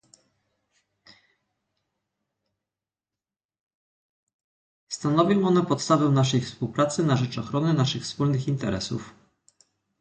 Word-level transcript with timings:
Stanowią 4.89 5.47
one 5.47 5.65
podstawę 5.65 6.09
naszej 6.09 6.41
współpracy 6.41 7.03
na 7.03 7.15
rzecz 7.17 7.37
ochrony 7.37 7.73
naszych 7.73 8.03
wspólnych 8.03 8.47
interesów 8.47 9.13